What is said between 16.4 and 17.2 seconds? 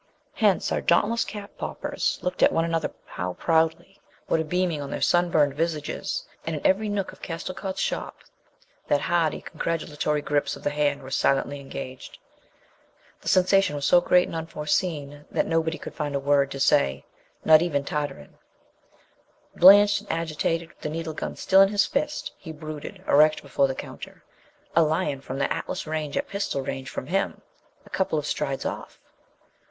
to say